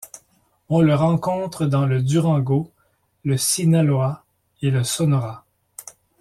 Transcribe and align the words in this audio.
On 0.69 0.81
le 0.81 0.95
rencontre 0.95 1.67
dans 1.67 1.85
le 1.85 2.01
Durango, 2.01 2.71
le 3.23 3.37
Sinaloa 3.37 4.23
et 4.63 4.71
le 4.71 4.83
Sonora. 4.83 5.45